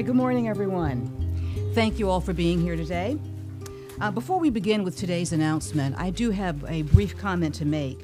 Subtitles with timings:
[0.00, 0.98] Right, good morning, everyone.
[1.74, 3.18] Thank you all for being here today.
[4.00, 7.98] Uh, before we begin with today's announcement, I do have a brief comment to make.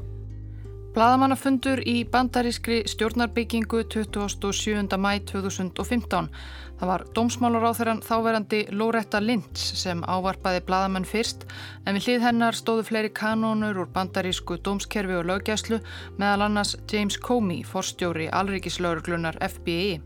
[0.93, 4.99] Blaðamannafundur í bandarískri stjórnarbyggingu 27.
[5.01, 6.29] mæ 2015.
[6.77, 11.47] Það var dómsmálaráþurann þáverandi Lóretta Lynch sem ávarpaði blaðamenn fyrst
[11.87, 15.81] en við hlið hennar stóðu fleiri kanónur úr bandarísku dómskerfi og löggæslu
[16.21, 20.03] meðal annars James Comey, forstjóri Alrikislauruglunar FBI.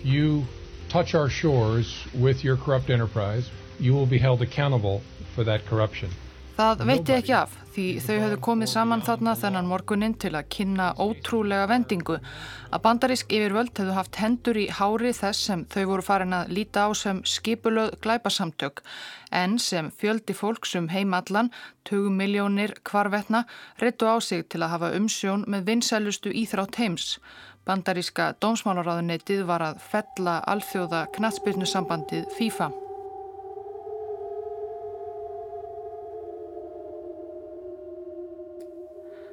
[0.00, 0.46] You
[0.88, 5.02] touch our shores with your corrupt enterprise, you will be held accountable
[5.34, 6.10] for that corruption.
[6.58, 10.88] Það veitti ekki af því þau höfðu komið saman þarna þennan morgunin til að kynna
[10.98, 16.34] ótrúlega vendingu að bandarísk yfirvöld hefðu haft hendur í hári þess sem þau voru farin
[16.34, 18.82] að líta á sem skipulöð glæpasamtök
[19.30, 21.52] en sem fjöldi fólksum heimallan,
[21.86, 23.44] 20 miljónir kvarvetna,
[23.78, 27.20] reyttu á sig til að hafa umsjón með vinsælustu íþrátt heims.
[27.68, 32.70] Bandaríska dómsmálaráðunetið var að fella alþjóða knatsbyrnusambandið FIFA.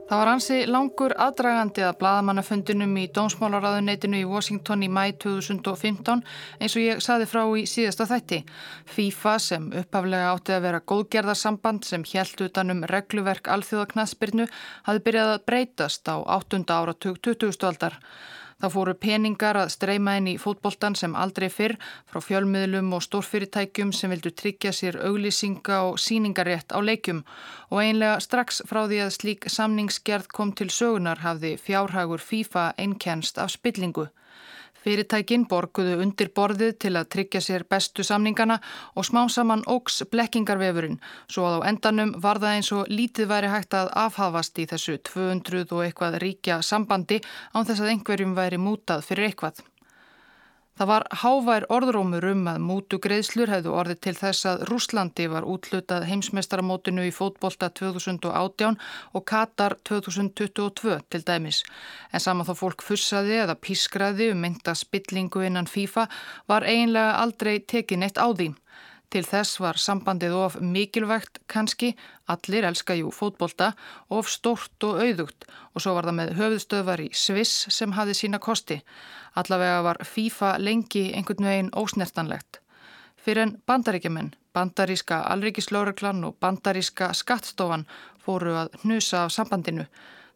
[0.06, 6.22] Það var hansi langur aðdragandi að bladamannafundinum í Dómsmálaráðuneytinu í Washington í mæ 2015
[6.60, 8.40] eins og ég saði frá í síðasta þætti.
[8.94, 14.46] FIFA sem upphaflega átti að vera góðgerðarsamband sem hjælt utanum regluverk alþjóðaknaðspyrnu
[14.86, 16.62] hafi byrjað að breytast á 8.
[16.70, 17.58] áratug 20.
[17.66, 17.98] aldar.
[18.62, 21.76] Það fóru peningar að streyma inn í fótboltan sem aldrei fyrr
[22.08, 27.24] frá fjölmiðlum og stórfyrirtækjum sem vildu tryggja sér auglýsinga og síningarétt á leikjum
[27.70, 33.42] og einlega strax frá því að slík samningsgerð kom til sögunar hafði fjárhagur FIFA einnkenst
[33.44, 34.08] af spillingu.
[34.86, 38.60] Fyrirtækin borguðu undir borðið til að tryggja sér bestu samningana
[38.94, 43.50] og smá saman ógs blekkingarvefurinn svo að á endanum var það eins og lítið væri
[43.50, 47.24] hægt að afhafast í þessu 200 og eitthvað ríkja sambandi
[47.58, 49.66] án þess að einhverjum væri mútað fyrir eitthvað.
[50.76, 55.46] Það var hávær orðrómur um að mútu greiðslur hefðu orðið til þess að Rúslandi var
[55.48, 58.76] útlutað heimsmestaramótinu í fótbolta 2018
[59.16, 61.62] og Katar 2022 til dæmis.
[62.12, 66.10] En saman þó fólk fussaði eða pískraði um mynda spillingu innan FIFA
[66.52, 68.52] var eiginlega aldrei tekin eitt á því.
[69.14, 71.94] Til þess var sambandið of mikilvægt kannski,
[72.28, 73.74] allir elska jú fótbolta,
[74.10, 78.40] of stort og auðugt og svo var það með höfðstöðvar í Sviss sem hafði sína
[78.40, 78.80] kosti.
[79.36, 82.62] Allavega var FIFA lengi einhvern veginn ósnertanlegt.
[83.26, 87.88] Fyrir en bandaríkjumenn, bandaríska alríkislauriklan og bandaríska skattstofan
[88.26, 89.86] fóru að hnusa af sambandinu.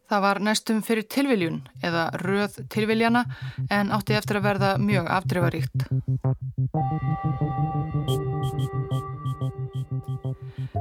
[0.10, 3.26] Það var næstum fyrir tilviljun eða röð tilviljana
[3.70, 5.86] en átti eftir að verða mjög afdreifaríkt.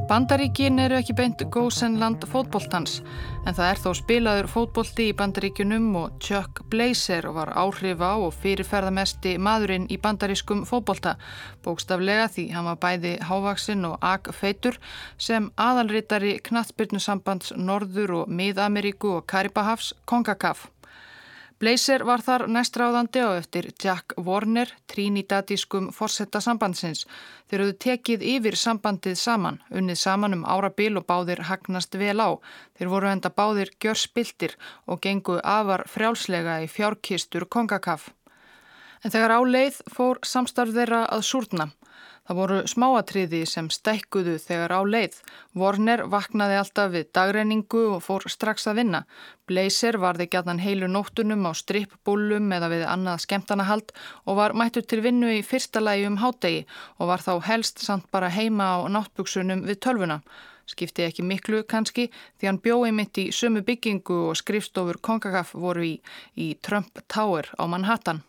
[0.08, 3.00] Bandaríkin eru ekki beint góðsennland fótbóltans
[3.46, 8.32] en það er þó spilaður fótbólti í bandaríkunum og Chuck Blazer var áhrif á og
[8.40, 11.16] fyrirferðamesti maðurinn í bandarískum fótbólta
[11.66, 14.80] bókstaflega því hann var bæði hávaksinn og agfeitur
[15.16, 20.68] sem aðalritari knattbyrnusambands Norður og Mið-Ameríku og Karibahafs Kongakaf.
[21.58, 27.00] Blazer var þar næstráðandi á eftir Jack Warner, trínidatískum forsetta sambandsins.
[27.50, 32.38] Þeir höfðu tekið yfir sambandið saman, unnið saman um árabil og báðir hagnast vel á.
[32.78, 34.54] Þeir voru enda báðir gjör spiltir
[34.86, 38.12] og gengu afar frjálslega í fjárkistur kongakaf.
[39.02, 41.72] En þegar á leið fór samstarf þeirra að súrna.
[42.28, 45.14] Það voru smáatriði sem stækkuðu þegar á leið.
[45.56, 49.00] Warner vaknaði alltaf við dagreiningu og fór strax að vinna.
[49.48, 53.96] Blazer varði gætan heilu nóttunum á strippbúlum eða við annað skemtanahald
[54.28, 56.66] og var mættur til vinnu í fyrsta lægi um hádegi
[56.98, 60.20] og var þá helst samt bara heima á náttbuksunum við tölvuna.
[60.68, 65.94] Skipti ekki miklu kannski því hann bjóði mitt í sömu byggingu og skrifstofur Kongakaf voru
[65.94, 65.94] í,
[66.36, 68.20] í Trump Tower á Manhattan.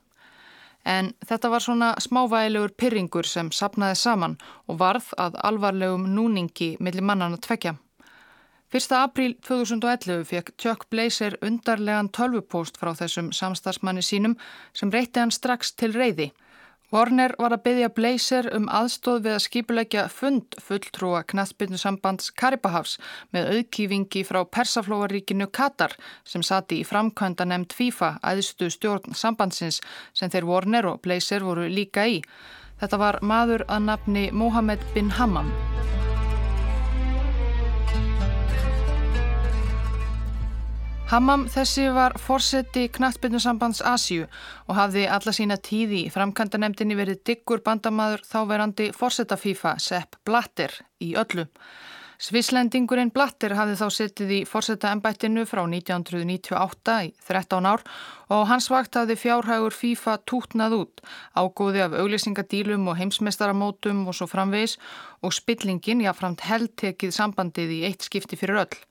[0.89, 4.37] En þetta var svona smávægilegur pyrringur sem sapnaði saman
[4.67, 7.75] og varð að alvarlegum núningi millir mannana tvekja.
[8.73, 8.91] 1.
[8.97, 14.35] apríl 2011 fekk Chuck Blazer undarlegan tölvupóst frá þessum samstagsmanni sínum
[14.73, 16.29] sem reytti hann strax til reyði.
[16.89, 22.95] Warner var að byggja Blazer um aðstóð við að skipulegja fund fulltrúa knastbyrnusambands Karibahafs
[23.35, 25.93] með auðkýfingi frá Persaflóaríkinu Katar
[26.25, 29.83] sem sati í framkvæmda nefnd FIFA aðstu stjórn sambandsins
[30.17, 32.23] sem þeir Warner og Blazer voru líka í.
[32.81, 35.53] Þetta var maður að nafni Mohamed bin Hammam.
[41.09, 44.27] Hammam þessi var fórseti knattbyrnusambands Asju
[44.69, 50.75] og hafði alla sína tíði í framkantanemdini verið diggur bandamaður þáverandi fórseta FIFA Sepp Blatter
[51.01, 51.47] í öllu.
[52.21, 57.81] Svislendingurinn Blatter hafði þá setið í forsetta ennbættinu frá 1998 í 13 ár
[58.29, 61.03] og hans vakt hafði fjárhægur FIFA tútnað út,
[61.33, 64.77] ágóði af auglýsingadílum og heimsmeistaramótum og svo framvegis
[65.25, 68.83] og spillingin jáframt heldtekið sambandið í eitt skipti fyrir öll.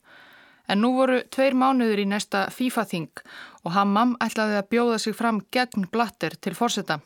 [0.69, 3.23] En nú voru tveir mánuður í næsta FIFA-þing
[3.65, 6.99] og Hammam ætlaði að bjóða sig fram gegn Blatter til forsetta.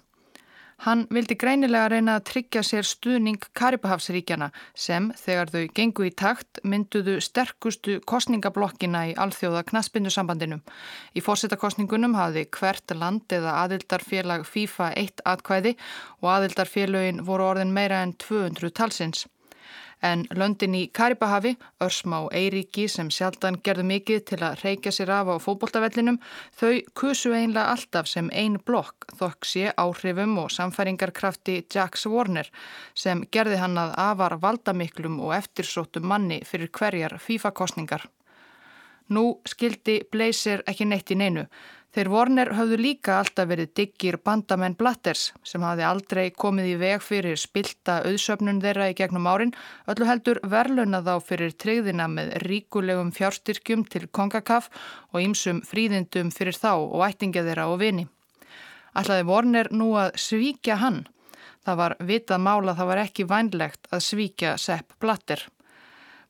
[0.84, 6.60] Hann vildi greinilega reyna að tryggja sér stuðning Karibahafsríkjana sem, þegar þau gengu í takt,
[6.68, 10.60] mynduðu sterkustu kostningablokkina í alþjóða knaspindusambandinu.
[11.16, 15.78] Í fórsetakostningunum hafði hvert land eða aðildarfélag FIFA eitt atkvæði
[16.20, 19.24] og aðildarfélagin voru orðin meira en 200 talsins.
[20.04, 25.30] En löndin í Karibahavi, Örsmá Eiríki sem sjaldan gerðu mikið til að reykja sér af
[25.32, 26.18] á fókbóltavellinum,
[26.60, 32.50] þau kusu einlega alltaf sem ein blokk þokk sé áhrifum og samfæringarkrafti Jacks Warner
[32.94, 38.04] sem gerði hann að afar valdamiklum og eftirsóttum manni fyrir hverjar FIFA-kostningar.
[39.08, 41.48] Nú skildi Blazer ekki neitt í neinu.
[41.94, 47.04] Þeir Warner höfðu líka alltaf verið diggir bandamenn Blatters sem hafði aldrei komið í veg
[47.06, 49.54] fyrir spilta auðsöfnun þeirra í gegnum árin,
[49.86, 54.72] öllu heldur verluna þá fyrir treyðina með ríkulegum fjárstyrkjum til Kongakaf
[55.14, 58.10] og ýmsum fríðindum fyrir þá og ættingja þeirra og vini.
[58.98, 61.04] Ætlaði Warner nú að svíkja hann.
[61.62, 65.46] Það var vitað mála það var ekki vænlegt að svíkja Sepp Blatter.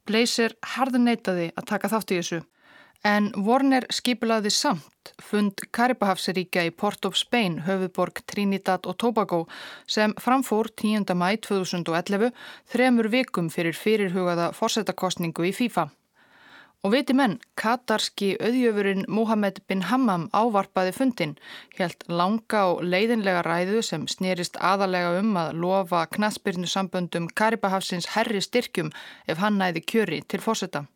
[0.04, 2.48] Blazer harðuneitaði að taka þátt í þessu
[3.03, 9.41] En Warner skipulaði samt fund Karibahafsaríkja í Port of Spain, höfuborg Trinidad og Tobago
[9.95, 11.11] sem framfór 10.
[11.11, 12.31] mæ 2011
[12.71, 15.89] þremur vikum fyrir fyrirhugaða fórsetakostningu í FIFA.
[16.83, 21.35] Og viti menn, katarski auðjöfurinn Mohamed bin Hammam ávarpaði fundin,
[21.75, 28.39] helt langa og leiðinlega ræðu sem snerist aðalega um að lofa knaspirnu samböndum Karibahafsins herri
[28.39, 28.95] styrkjum
[29.27, 30.88] ef hann næði kjöri til fórseta.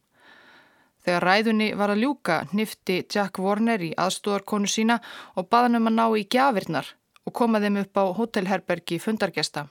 [1.07, 4.97] Þegar ræðunni var að ljúka nifti Jack Warner í aðstóðarkonu sína
[5.39, 6.89] og baðan um að ná í gjafirnar
[7.23, 9.69] og koma þeim upp á hotellherbergi fundargesta.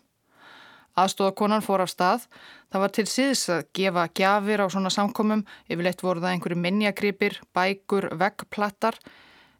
[0.96, 2.24] Aðstóðarkonan fór af stað.
[2.72, 7.36] Það var til síðs að gefa gjafir á svona samkomum, yfirleitt voru það einhverju minjagripir,
[7.52, 8.96] bækur, veggplattar,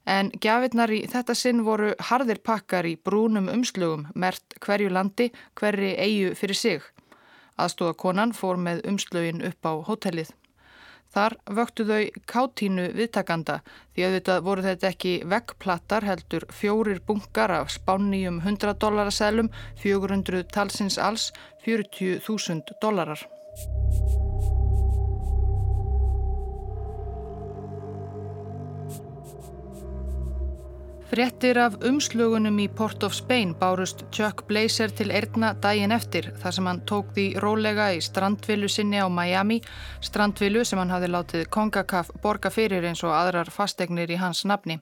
[0.09, 5.29] en gjafirnar í þetta sinn voru harðir pakkar í brúnum umslugum, mert hverju landi,
[5.61, 6.91] hverri eigu fyrir sig.
[7.61, 10.33] Aðstóðarkonan fór með umslugin upp á hotellið.
[11.17, 13.55] Þar vöktu þau kátínu viðtakanda
[13.97, 19.49] því að þetta voru þetta ekki vekkplattar heldur fjórir bunkar af spánníum 100 dólarasælum,
[19.81, 21.31] 400 talsins alls,
[21.65, 23.25] 40.000 dólarar.
[31.07, 36.57] Frettir af umslugunum í Port of Spain bárust Chuck Blazer til erna daginn eftir þar
[36.57, 39.61] sem hann tók því rólega í strandvilu sinni á Miami,
[40.03, 44.81] strandvilu sem hann hafði látið Kongakaf borga fyrir eins og aðrar fastegnir í hans nafni.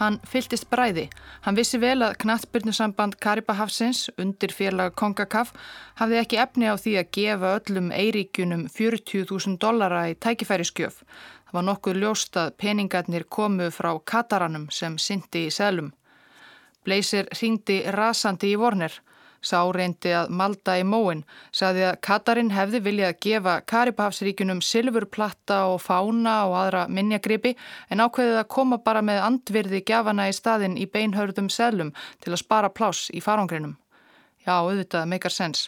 [0.00, 1.10] Hann fyltist bræði.
[1.44, 5.52] Hann vissi vel að knattbyrnusamband Karibahafsins undir félag Kongakaf
[6.00, 11.04] hafði ekki efni á því að gefa öllum eiríkjunum 40.000 dollara í tækifæri skjöf.
[11.50, 15.88] Það var nokkuð ljóst að peningarnir komu frá Kataranum sem syndi í selum.
[16.86, 18.94] Bleisir ringdi rasandi í vornir.
[19.42, 25.80] Sá reyndi að malda í móin, saði að Katarinn hefði viljað gefa Karibahafsríkunum silfurplatta og
[25.82, 27.56] fána og aðra minnjagripi
[27.90, 31.90] en ákveðið að koma bara með andvirði gefana í staðin í beinhörðum selum
[32.20, 33.74] til að spara pláss í farangrinum.
[34.46, 35.66] Já, auðvitað, meikar sens.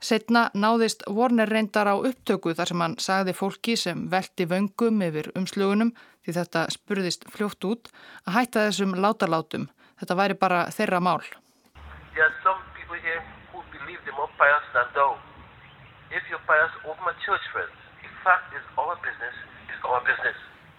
[0.00, 5.30] Setna náðist Warner reyndar á upptöku þar sem hann sagði fólki sem veldi vöngum yfir
[5.38, 7.90] umslugunum því þetta spurðist fljótt út
[8.24, 9.68] að hætta þessum látalátum.
[10.00, 11.22] Þetta væri bara þeirra mál.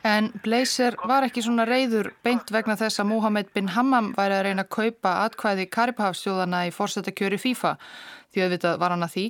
[0.05, 4.43] En Blazer var ekki svona reyður beint vegna þess að Mohamed bin Hammam væri að
[4.45, 7.71] reyna að kaupa atkvæði Karibhafstjóðana í fórsetakjöri FIFA
[8.35, 9.25] því auðvitað var hann að því.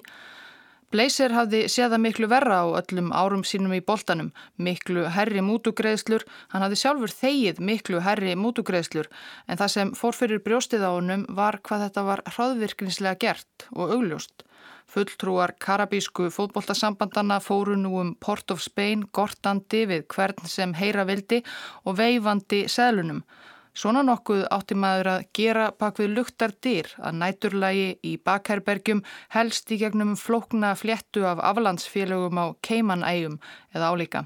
[0.93, 6.63] Blazer hafði séða miklu verra á öllum árum sínum í boltanum, miklu herri mútugreðslur, hann
[6.63, 9.09] hafði sjálfur þegið miklu herri mútugreðslur
[9.49, 13.95] en það sem fór fyrir brjóstið á honum var hvað þetta var hraðvirkningslega gert og
[13.97, 14.45] augljóst.
[14.85, 21.41] Fulltrúar karabísku fótboltasambandana fóru nú um Port of Spain gortandi við hvern sem heyra vildi
[21.83, 23.25] og veifandi seglunum.
[23.75, 29.01] Svona nokkuð átti maður að gera bak við luktar dyr að næturlægi í bakherbergjum
[29.35, 33.35] helst í gegnum flókna fléttu af aflandsfélögum á Keimanægum
[33.75, 34.21] eða álíka.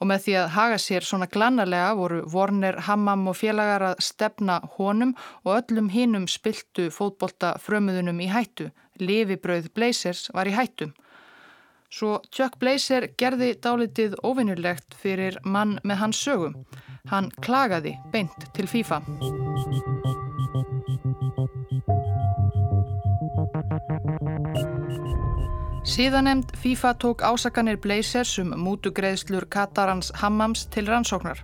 [0.00, 4.60] Og með því að haga sér svona glannarlega voru Warner, Hammam og félagar að stefna
[4.76, 8.70] honum og öllum hinnum spiltu fótbolta frömuðunum í hættu.
[9.00, 10.92] Livibröð Blazers var í hættum.
[11.90, 16.52] Svo Chuck Blazer gerði dálitið óvinnulegt fyrir mann með hans sögum.
[17.10, 19.00] Hann klagaði beint til FIFA.
[25.90, 31.42] Síðanemd FIFA tók ásakanir Blazers um mútugreðslur Katarans Hammams til rannsóknar.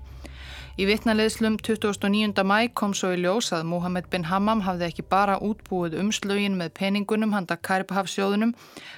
[0.77, 2.43] Í vitnaleðslum 29.
[2.45, 6.75] mæ kom svo í ljós að Mohamed bin Hammam hafði ekki bara útbúið umslögin með
[6.77, 8.53] peningunum handa Karibhafsjóðunum,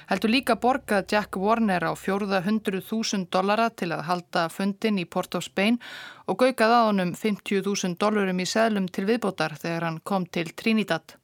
[0.09, 5.47] heldur líka borgað Jack Warner á 400.000 dollara til að halda fundin í Port of
[5.47, 5.79] Spain
[6.27, 11.15] og gaukað á honum 50.000 dollarum í seglum til viðbótar þegar hann kom til Trinidad.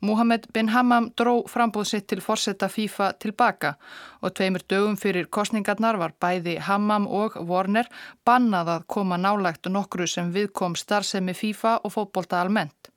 [0.00, 3.70] Mohamed bin Hammam dró frambóð sitt til forsetta FIFA tilbaka
[4.20, 7.88] og tveimur dögum fyrir kostningarnar var bæði Hammam og Warner
[8.26, 12.90] bannað að koma nálægt nokkru sem viðkom starfsemi FIFA og fótbolta almennt.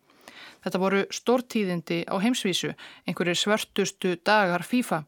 [0.60, 2.74] Þetta voru stórtíðindi á heimsvísu,
[3.08, 5.06] einhverjir svörtustu dagar FIFA.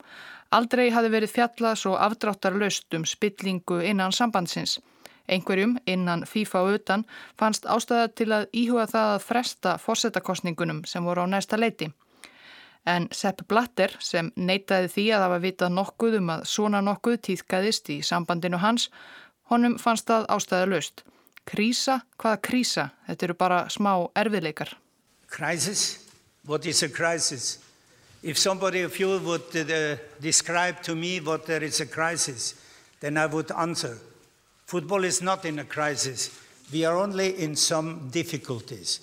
[0.55, 4.79] Aldrei hafi verið fjallað svo afdráttarlaust um spillingu innan sambandsins.
[5.31, 7.05] Einhverjum innan FIFA og utan
[7.39, 11.91] fannst ástæða til að íhuga það að fresta fórsetakostningunum sem voru á næsta leiti.
[12.85, 17.91] En Sepp Blatter sem neytaði því að var vitað nokkuð um að svona nokkuð týðkaðist
[17.93, 18.89] í sambandinu hans,
[19.53, 21.03] honum fannst það ástæða löst.
[21.45, 22.01] Krísa?
[22.17, 22.89] Hvaða krísa?
[23.07, 24.75] Þetta eru bara smá erfiðleikar.
[25.29, 26.07] Crisis?
[26.45, 27.59] What is a crisis?
[28.23, 32.55] If somebody of you would uh, describe to me what there is a crisis,
[32.99, 33.97] then I would answer.
[34.71, 36.31] Football is not in a crisis.
[36.71, 39.01] We are only in some difficulties.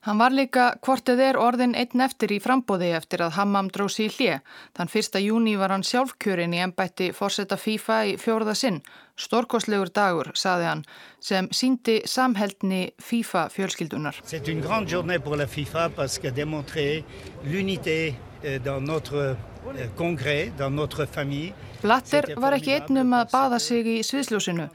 [0.00, 4.12] Hann var líka hvortið er orðin einn eftir í frambóði eftir að Hammam dróð sér
[4.12, 4.34] hlje.
[4.76, 5.16] Þann 1.
[5.24, 8.82] júni var hann sjálfkjörin í ennbætti fórsetta FIFA í fjórða sinn.
[9.16, 10.84] Storkoslegur dagur, saði hann,
[11.20, 14.20] sem síndi samheldni FIFA fjölskyldunar.
[14.24, 17.04] C'est une grande journée pour la FIFA parce qu'elle démontré
[17.44, 18.14] l'unité
[18.44, 21.52] euh, dans notre euh, dans notre famille.
[21.82, 24.66] Blatter var ekki einnum að baða sig í sviðsljósinu.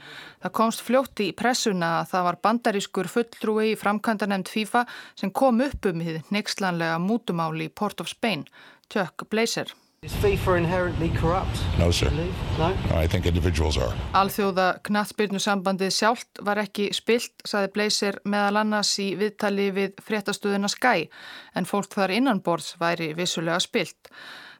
[0.42, 4.84] Það komst fljótt í pressuna að það var bandarískur fulltrúi í framkvæmdanemnd FIFA
[5.18, 8.46] sem kom upp um hið nextlanlega mútumáli í Port of Spain,
[8.90, 9.70] Chuck Blazer.
[10.02, 11.58] Is FIFA inherently corrupt?
[11.78, 12.10] No, sir.
[12.58, 12.68] No?
[12.90, 13.94] no, I think individuals are.
[14.12, 21.08] Alþjóða knattbyrnusambandið sjálft var ekki spilt, saði Blazer meðal annars í viðtali við fréttastuðuna Sky,
[21.56, 24.12] en fólk þar innanborðs væri vissulega spilt.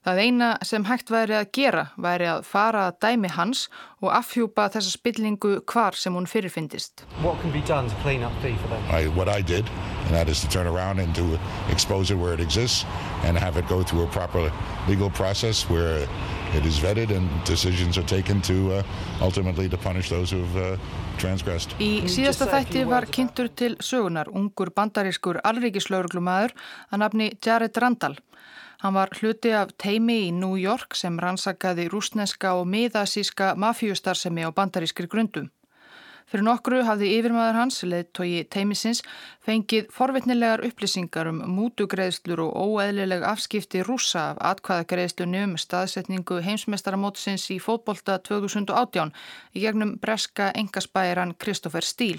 [0.07, 3.65] Það eina sem hægt væri að gera væri að fara að dæmi hans
[3.99, 7.03] og afhjúpa þessa spillingu hvar sem hún fyrirfindist.
[7.25, 8.85] What can be done to clean up FIFA then?
[8.87, 9.67] I, what I did,
[10.07, 11.41] and that is to turn around and to
[11.75, 12.87] expose it where it exists
[13.25, 14.53] and have it go through a proper
[14.87, 16.07] legal process where
[16.55, 18.83] it is vetted and decisions are taken to uh,
[19.21, 20.79] ultimately to punish those who have uh,
[21.19, 21.75] transgressed.
[21.83, 26.55] Í síðasta þætti var kynntur til sögunar ungur bandarískur alríkislauruglumæður
[26.95, 28.21] að nafni Jared Randall.
[28.83, 34.51] Hann var hluti af teimi í New York sem rannsakaði rúsneska og miðasíska mafíustarsemi á
[34.53, 35.49] bandarískri grundum.
[36.27, 39.01] Fyrir nokkru hafði yfirmaður hans, leðtogi teimisins,
[39.47, 47.61] fengið forvitnilegar upplýsingar um mútugreðslur og óeðlileg afskipti rúsa af atkvæðagreðslunni um staðsetningu heimsmestaramótsins í
[47.63, 49.15] fótbolta 2018
[49.55, 52.19] í gegnum breska engaspæran Kristoffer Stíl.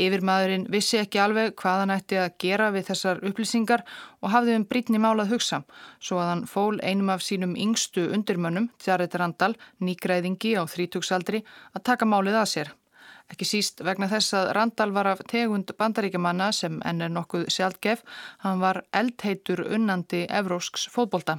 [0.00, 3.84] Yfirmaðurinn vissi ekki alveg hvað hann ætti að gera við þessar upplýsingar
[4.20, 5.62] og hafði um brítni málað hugsa,
[6.00, 11.42] svo að hann fól einum af sínum yngstu undirmönnum, Tjaret Randall, nýgræðingi á þrítugsaldri,
[11.76, 12.72] að taka málið að sér.
[13.30, 18.02] Ekki síst vegna þess að Randall var af tegund bandaríkjamanna sem enn er nokkuð sjálfgef,
[18.42, 21.38] hann var eldheitur unnandi evrósks fótbolta.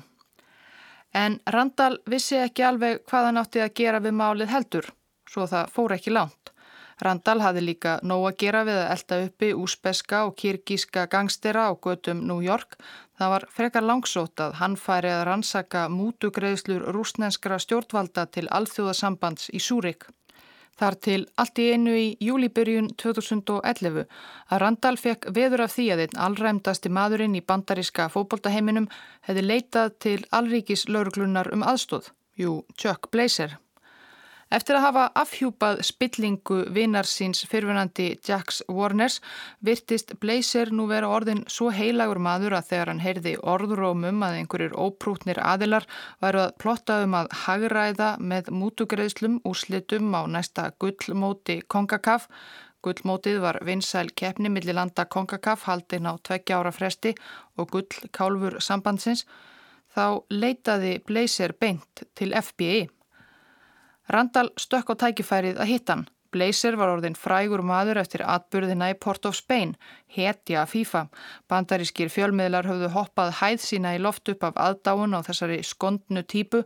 [1.12, 4.88] En Randall vissi ekki alveg hvað hann átti að gera við málið heldur,
[5.27, 6.50] svo það fór ekki lánt.
[7.01, 11.72] Randall hafði líka nóg að gera við að elda uppi úsbeska og kirgíska gangstera á
[11.74, 12.77] götum New York.
[13.17, 19.62] Það var frekar langsótt að hann færi að rannsaka mútugreðslur rúsnenskra stjórnvalda til alþjóðasambands í
[19.62, 20.05] Súrik.
[20.77, 26.05] Þar til allt í einu í júlibyrjun 2011 að Randall fekk veður af því að
[26.05, 28.88] einn allræmdasti maðurinn í bandaríska fókbóltaheiminum
[29.27, 33.60] hefði leitað til allríkis lauruglunar um aðstóð, jú, Chuck Blazer.
[34.51, 39.22] Eftir að hafa afhjúpað spillingu vinar síns fyrfunandi Jacks Warners
[39.63, 44.75] virtist Blazer nú vera orðin svo heilagur maður að þegar hann heyrði orðrómum að einhverjir
[44.75, 45.88] óprútnir aðilar
[46.20, 52.27] væru að plotta um að hagræða með mútugreðslum úrslitum á næsta gullmóti Kongakaf.
[52.84, 57.15] Gullmótið var vinsæl keppni millir landa Kongakaf haldinn á tveggja ára fresti
[57.55, 59.24] og gullkálfur sambandsins.
[59.96, 62.89] Þá leitaði Blazer beint til FBI.
[64.12, 68.96] Randall stökk á tækifærið að hitta hann, Blazer var orðin frægur maður eftir atbyrðina í
[69.03, 69.74] Port of Spain,
[70.15, 71.06] hetja FIFA.
[71.51, 76.63] Bandarískir fjölmiðlar höfðu hoppað hæð sína í loft upp af aðdáun á þessari skondnu típu.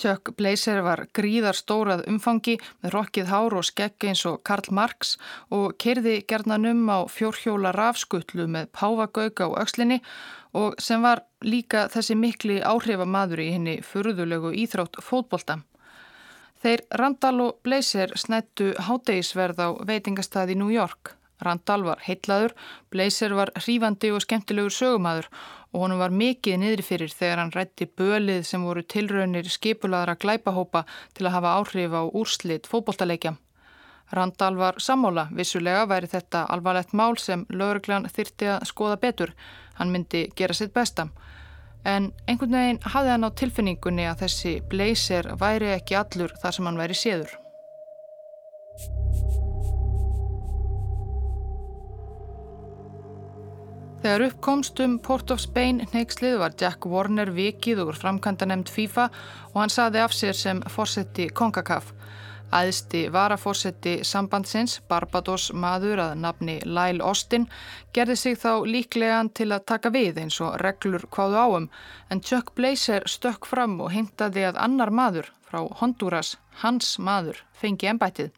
[0.00, 5.18] Chuck Blazer var gríðar stórað umfangi með rokkið hár og skegg eins og Karl Marx
[5.52, 10.00] og kerði gerðnanum á fjórhjóla rafskutlu með pávagauga á aukslinni
[10.56, 15.60] og sem var líka þessi mikli áhrifamadur í henni furðulegu íþrótt fótbolta.
[16.62, 21.16] Þeir Randall og Blazer snættu hádegisverð á veitingastað í New York.
[21.42, 22.52] Randall var heitlaður,
[22.94, 25.26] Blazer var hrífandi og skemmtilegur sögumadur
[25.72, 30.84] og honum var mikið niðri fyrir þegar hann rætti bölið sem voru tilraunir skipulaðra glæpahópa
[31.18, 33.34] til að hafa áhrif á úrslit fótboltaleikja.
[34.14, 39.34] Randall var sammála, vissulega væri þetta alvarlegt mál sem lauruglan þyrti að skoða betur.
[39.80, 41.08] Hann myndi gera sitt besta
[41.84, 46.68] en einhvern veginn hafði hann á tilfinningunni að þessi blazer væri ekki allur þar sem
[46.68, 47.38] hann væri séður.
[54.02, 59.04] Þegar uppkomst um Port of Spain neykslið var Jack Warner vikið úr framkvæmda nefnd FIFA
[59.52, 61.92] og hann saði af sér sem fórsetti Kongakaf.
[62.52, 67.46] Æðsti varafórsetti sambandsins, Barbados maður að nafni Lyle Austin,
[67.96, 71.70] gerði sig þá líklegan til að taka við eins og reglur hvaðu áum,
[72.12, 77.88] en Chuck Blazer stökk fram og hintaði að annar maður frá Honduras, hans maður, fengi
[77.88, 78.36] ennbættið.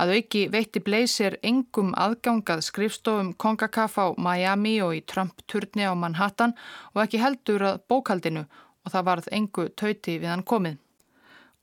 [0.00, 6.58] Að auki veitti Blazer engum aðgangað skrifstofum Kongakaf á Miami og í Trump-turni á Manhattan
[6.96, 10.80] og ekki heldur að bókaldinu og það varð engu tauti við hann komið.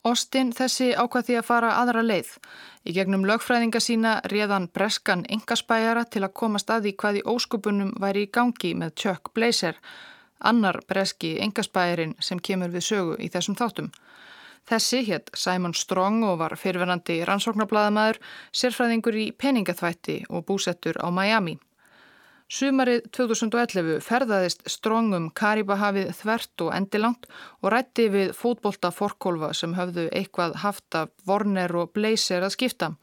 [0.07, 2.29] Austin þessi ákvað því að fara aðra leið.
[2.87, 7.91] Í gegnum lögfræðinga sína réðan breskan engaspæjara til að komast að því hvað í óskupunum
[7.99, 9.75] væri í gangi með Chuck Blazer,
[10.39, 13.91] annar breski engaspæjarin sem kemur við sögu í þessum þáttum.
[14.67, 18.19] Þessi hétt Simon Strong og var fyrirverandi rannsóknarbladamæður,
[18.51, 21.57] sérfræðingur í peningaþvætti og búsettur á Miami.
[22.47, 27.27] Sumarið 2011 ferðaðist strongum Karibahafið þvert og endilangt
[27.59, 32.93] og rætti við fótbolta forkólfa sem höfðu eitthvað haft af Warner og Blazer að skipta.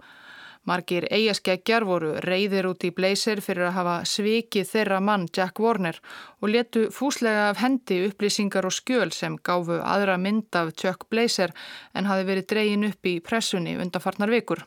[0.65, 6.01] Margir eigaskeggjar voru reyðir út í Blazer fyrir að hafa svikið þeirra mann Jack Warner
[6.41, 11.53] og letu fúslega af hendi upplýsingar og skjöl sem gáfu aðra mynd af Chuck Blazer
[11.93, 14.65] en hafi verið dreyin upp í pressunni undanfarnar vikur.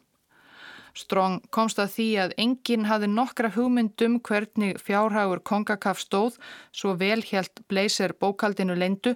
[0.97, 6.39] Strong komst að því að enginn hafði nokkra hugmyndum hvernig fjárhagur Kongakaf stóð
[6.71, 9.13] svo vel helt Blazer bókaldinu leindu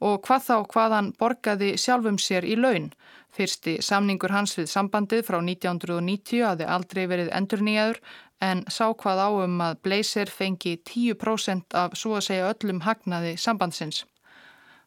[0.00, 2.90] og hvað þá hvaðan borgaði sjálfum sér í laun.
[3.30, 8.00] Fyrsti samningur hans við sambandið frá 1990 aði aldrei verið endur nýjaður
[8.42, 14.04] en sá hvað áum að Blazer fengi 10% af svo að segja öllum hagnaði sambandsins.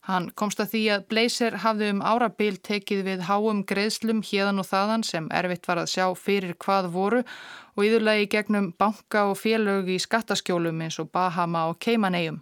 [0.03, 4.67] Hann komst að því að Blazer hafði um árabil tekið við háum greiðslum hérðan og
[4.67, 9.87] þaðan sem erfitt var að sjá fyrir hvað voru og yðurlegi gegnum banka og félög
[9.95, 12.41] í skattaskjólum eins og Bahama og Keimanegjum.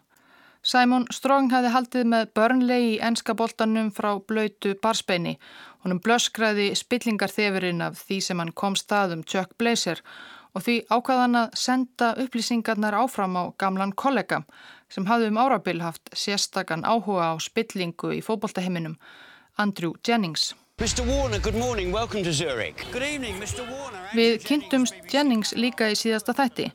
[0.65, 5.37] Simon Strong hafði haldið með börnlegi í enskaboltanum frá blöytu barspeini.
[5.85, 11.37] Honum blöskraði spillingar þefurinn af því sem hann kom staðum Chuck Blazer og því ákvaðan
[11.39, 14.41] að senda upplýsingarnar áfram á gamlan kollega
[14.91, 18.97] sem hafði um árabil haft sérstakann áhuga á spillingu í fókbóltaheiminum,
[19.57, 20.51] Andrew Jennings.
[20.81, 23.39] Warner, morning, evening,
[24.17, 26.71] Við kynntumst Jennings líka í síðasta þætti.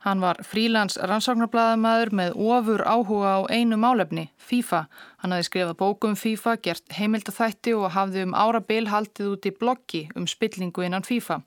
[0.00, 4.86] Hann var frílands rannsóknarbladamæður með ofur áhuga á einu málefni, FIFA.
[5.20, 10.00] Hann hafi skrifað bókum FIFA, gert heimildathætti og hafði um árabil haldið út í bloggi
[10.16, 11.42] um spillingu innan FIFA.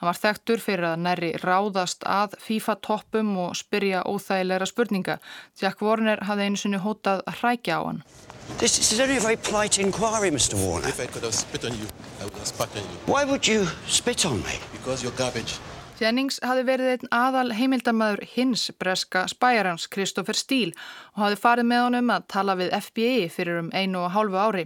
[0.00, 5.18] Hann var þekktur fyrir að næri ráðast að FIFA-toppum og spyrja óþægilegra spurninga.
[5.60, 8.00] Jack Warner hafði einu sinni hótað að hrækja á hann.
[8.56, 10.56] This is only a very polite inquiry, Mr.
[10.56, 10.88] Warner.
[10.88, 11.84] If I could have spit on you,
[12.18, 12.96] I would have spat on you.
[13.04, 14.56] Why would you spit on me?
[14.72, 15.60] Because you're garbage.
[16.00, 20.72] Jennings hafi verið einn aðal heimildamæður hins breska spæjarans Christopher Steele
[21.12, 24.62] og hafi farið með honum að tala við FBI fyrir um einu og hálfu ári.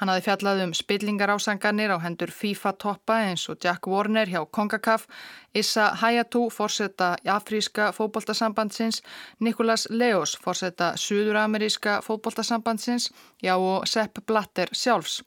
[0.00, 5.06] Hann hafi fjallað um spillingar ásanganir á hendur FIFA-toppa eins og Jack Warner hjá Kongakaf,
[5.54, 9.00] Issa Hayatu, fórsetta afríska fótboltasambandsins,
[9.38, 15.22] Nikolas Leos, fórsetta suðurameríska fótboltasambandsins, já og Sepp Blatter sjálfs.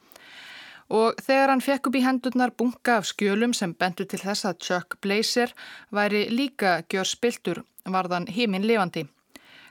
[0.89, 4.59] Og þegar hann fekk upp í hendurnar bunga af skjölum sem bentu til þess að
[4.65, 5.53] Chuck Blazer
[5.93, 9.05] væri líka gjör spiltur, varðan heiminn lifandi.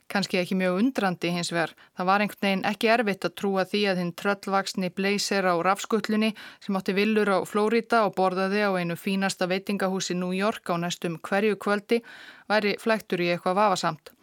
[0.08, 1.74] Kanski ekki mjög undrandi hins vegar.
[1.98, 6.30] Það var einhvern veginn ekki erfitt að trúa því að hinn tröllvaksni blazer á rafskullunni
[6.64, 11.18] sem átti villur á Flórida og borðaði á einu fínasta veitingahúsi New York á næstum
[11.28, 12.00] hverju kvöldi
[12.48, 14.14] væri flæktur í eitthvað vafasamt.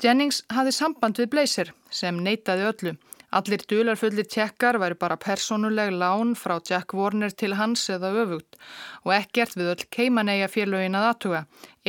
[0.00, 2.96] Jennings hafði samband við blazer sem neytaði öllu.
[3.34, 8.54] Allir dularfullir tjekkar væri bara personuleg lán frá Jack Warner til hans eða öfugt
[9.02, 11.40] og ekkert við öll keimanegja félögin að aðtuga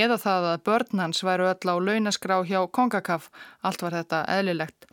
[0.05, 3.29] eða það að börn hans væru öll á launaskrá hjá Kongakaf,
[3.61, 4.89] allt var þetta eðlilegt.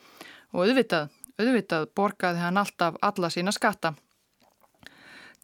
[0.52, 1.08] Og auðvitað,
[1.40, 3.94] auðvitað borgaði hann alltaf alla sína skatta.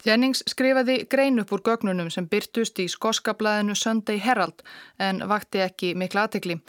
[0.04, 4.60] Jennings skrifaði grein upp úr gögnunum sem byrtust í skoskablaðinu Sunday Herald
[5.00, 6.60] en vakti ekki mikla aðtekli.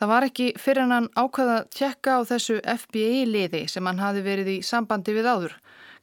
[0.00, 4.22] Það var ekki fyrir hann ákvaða að tjekka á þessu FBI liði sem hann hafi
[4.24, 5.56] verið í sambandi við áður.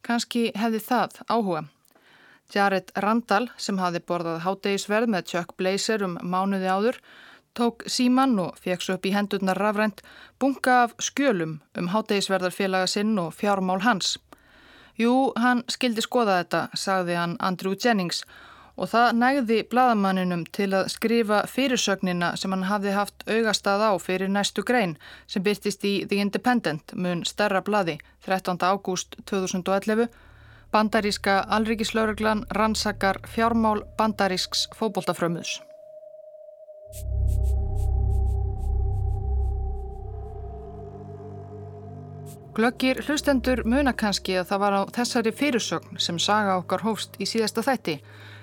[0.05, 1.63] Kanski hefði það áhuga.
[2.53, 7.01] Jared Randall sem hafi borðað hátegisverð með Chuck Blazer um mánuði áður
[7.57, 10.03] tók síman og svo upp í hendurnar rafrænt
[10.39, 14.19] bunga af skjölum um hátegisverðarfélaga sinn og fjármál hans.
[14.97, 18.21] Jú, hann skildi skoða þetta, sagði hann Andrew Jennings
[18.77, 24.29] og það nægði bladamanninum til að skrifa fyrirsögnina sem hann hafði haft augastað á fyrir
[24.29, 28.61] næstu grein sem byrtist í The Independent mun stærra bladi 13.
[28.61, 30.07] ágúst 2011
[30.71, 35.61] Bandaríska alríkislauruglan rannsakar fjármál bandarísks fóboltafrömmuðs.
[42.57, 47.25] Glöggir hlustendur muna kannski að það var á þessari fyrirsögn sem saga okkar hófst í
[47.29, 47.99] síðasta þætti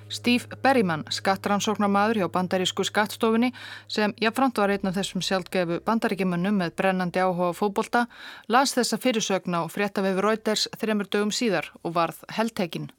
[0.08, 3.52] Steve Berryman, skattrannsóknarmadur hjá bandarísku skattstofunni
[3.88, 8.04] sem jáfnframt var einn af þessum sjálfgefu bandaríkjumannum með brennandi áhuga fókbólta,
[8.48, 12.90] las þessa fyrirsögna og frétta við Reuters þremur dögum síðar og varð heldtekinn.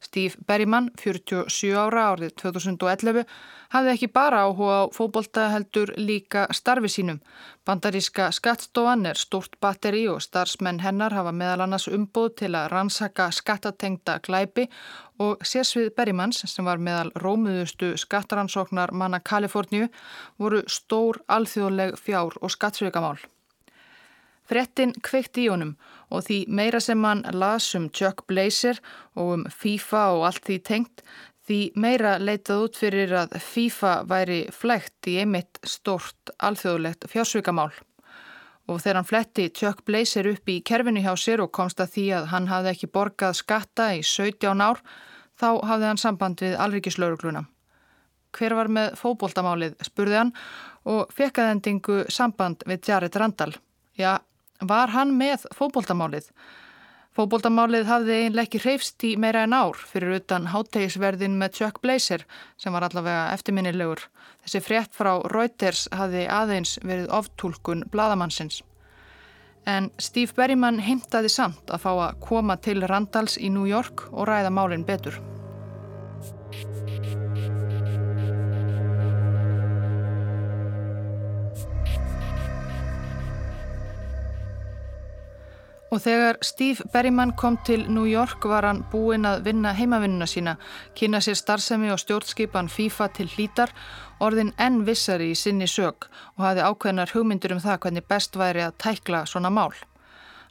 [0.00, 3.24] Steve Berryman, 47 ára árið 2011,
[3.74, 7.18] hafði ekki bara áhuga á fókbólta heldur líka starfi sínum.
[7.66, 13.30] Bandaríska skattstofan er stort batteri og starfsmenn hennar hafa meðal annars umbúð til að rannsaka
[13.34, 14.68] skattatengta glæpi
[15.18, 19.90] og sérsvið Berrymans sem var meðal rómuðustu skattaransóknar manna Kaliforníu
[20.38, 23.18] voru stór alþjóðleg fjár og skattsvíkamál.
[24.48, 25.74] Frettin kveikt í honum
[26.08, 28.78] og því meira sem hann las um Chuck Blazer
[29.18, 31.02] og um FIFA og allt því tengt,
[31.44, 37.70] því meira leitað út fyrir að FIFA væri flægt í einmitt stort alþjóðlegt fjársvíkamál.
[38.68, 42.06] Og þegar hann fletti Chuck Blazer upp í kerfinu hjá sér og komst að því
[42.16, 44.80] að hann hafði ekki borgað skatta í 17 ár,
[45.40, 47.46] þá hafði hann samband við alríkislaurugluna.
[48.36, 50.34] Hver var með fóboltamálið, spurði hann
[50.88, 53.54] og fekk aðendingu samband við Jared Randall.
[53.96, 54.18] Já,
[54.58, 56.32] Var hann með fóboltamálið?
[57.14, 62.24] Fóboltamálið hafði einlega ekki hreifst í meira en ár fyrir utan háttegisverðin með Chuck Blazer
[62.58, 64.02] sem var allavega eftirminnilegur.
[64.42, 68.62] Þessi frétt frá Reuters hafði aðeins verið oftúlkun bladamannsins.
[69.66, 74.30] En Steve Berryman heimtaði samt að fá að koma til Randalls í New York og
[74.30, 75.18] ræða málinn betur.
[85.88, 90.58] Og þegar Steve Berryman kom til New York var hann búinn að vinna heimavinnuna sína,
[90.92, 93.72] kynna sér starfsemi og stjórnskipan FIFA til hlítar,
[94.20, 98.66] orðin enn vissari í sinni sög og hafi ákveðnar hugmyndur um það hvernig best væri
[98.66, 99.72] að tækla svona mál.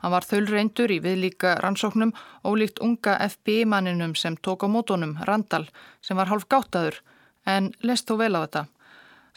[0.02, 5.69] Hann var þölreindur í viðlíka rannsóknum ólíkt unga FBI-manninum sem tók á mótonum, Randall,
[6.02, 7.02] sem var hálf gáttaður,
[7.45, 8.67] en lest þó vel á þetta.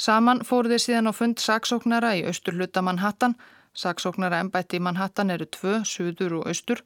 [0.00, 3.36] Saman fór þeir síðan á fund saksóknara í austurluta Manhattan,
[3.76, 6.83] Saksóknara ennbætti í Manhattan eru tvö, suður og austur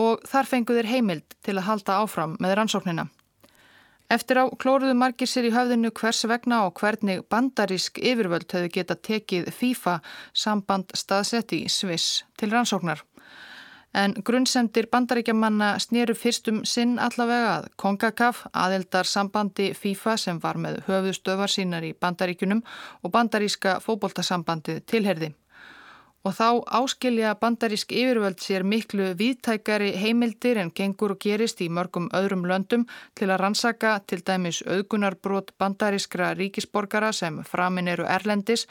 [0.00, 3.06] og þar fenguðir heimild til að halda áfram með rannsóknina.
[4.12, 8.96] Eftir á klóruðu margir sér í höfðinu hvers vegna og hvernig bandarísk yfirvöld hefðu geta
[9.08, 9.98] tekið FIFA
[10.44, 13.02] samband staðsetti í Sviss til rannsóknar.
[13.94, 20.80] En grunnsendir bandaríkjamanna snýru fyrstum sinn allavega að Kongakaf, aðeldar sambandi FIFA sem var með
[20.88, 22.64] höfðustöfar sínar í bandaríkunum
[23.02, 25.30] og bandaríska fóboltasambandið tilherði
[26.24, 32.06] og þá áskilja bandarísk yfirvöld sér miklu viðtækari heimildir en gengur og gerist í mörgum
[32.16, 32.86] öðrum löndum
[33.18, 38.64] til að rannsaka til dæmis auðgunarbrót bandarískra ríkisborgara sem framin eru erlendis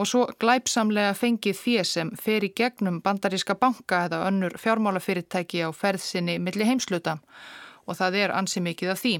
[0.00, 5.70] og svo glæpsamlega fengið því sem fer í gegnum bandaríska banka eða önnur fjármálafyrirtæki á
[5.76, 7.18] ferðsinni milli heimsluta
[7.84, 9.16] og það er ansi mikið af því.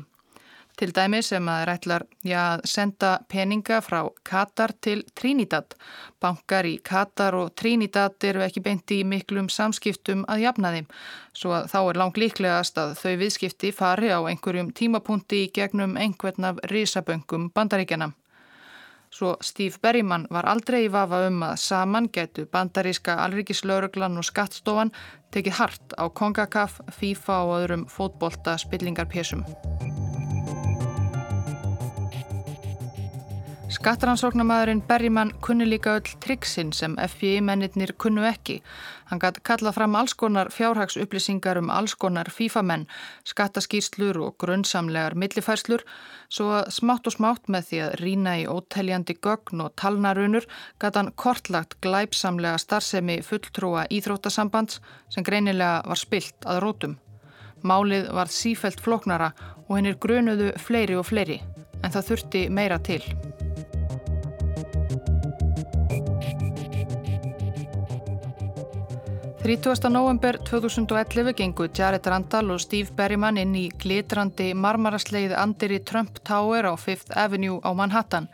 [0.75, 5.77] Til dæmi sem að rætlar já, að senda peninga frá Katar til Trinidad.
[6.21, 10.89] Bankar í Katar og Trinidad eru ekki beint í miklum samskiptum að jafna þeim.
[11.31, 15.95] Svo að þá er langt líklegast að þau viðskipti fari á einhverjum tímapunkti í gegnum
[15.95, 18.11] einhvern af risaböngum bandaríkjana.
[19.15, 24.91] Svo Steve Berryman var aldrei í vafa um að saman getu bandaríska alrikislauruglan og skattstofan
[25.31, 29.47] tekið hart á Kongakaf, FIFA og öðrum fótbolta spillingarpésum.
[33.75, 38.61] Skattrannsóknarmadurinn Berryman kunni líka öll triksin sem FBI mennirnir kunnu ekki.
[39.11, 42.87] Hann gæti kallað fram alls konar fjárhagsupplýsingar um alls konar FIFA-menn,
[43.27, 45.83] skattaskýrslur og grunnsamlegar millifærslur,
[46.31, 50.47] svo að smátt og smátt með því að rína í óteljandi gögn og talnarunur
[50.79, 56.95] gæti hann kortlagt glæpsamlega starfsemi fulltrúa íþróttasambands sem greinilega var spilt að rótum.
[57.67, 59.33] Málið var sífelt floknara
[59.67, 61.41] og hennir grunuðu fleiri og fleiri,
[61.83, 63.03] en það þurfti meira til.
[69.45, 69.91] 30.
[69.91, 76.65] november 2011 gengu Jared Randall og Steve Berryman inn í glitrandi marmarasleið Andiri Trump Tower
[76.65, 78.31] á Fifth Avenue á Manhattan.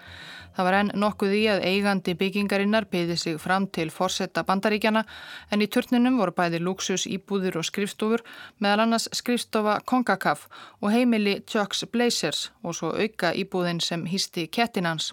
[0.54, 5.02] Það var enn nokkuð í að eigandi byggingarinnar byði sig fram til forsetta bandaríkjana
[5.50, 8.22] en í turninum voru bæði luxus íbúðir og skrifstofur
[8.62, 10.46] meðal annars skrifstofa Kongakaf
[10.78, 15.10] og heimili Chucks Blazers og svo auka íbúðin sem hýsti kettinans.